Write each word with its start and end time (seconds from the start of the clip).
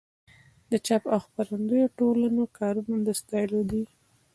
د 0.71 0.73
چاپ 0.85 1.03
او 1.13 1.19
خپرندویه 1.25 1.87
ټولنو 1.99 2.43
کارونه 2.57 2.95
د 3.07 3.09
ستایلو 3.21 3.61
دي. 3.71 3.83